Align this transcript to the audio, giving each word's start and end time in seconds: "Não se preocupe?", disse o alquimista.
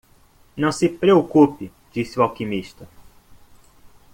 "Não 0.57 0.71
se 0.71 0.89
preocupe?", 0.89 1.71
disse 1.93 2.17
o 2.19 2.23
alquimista. 2.23 2.89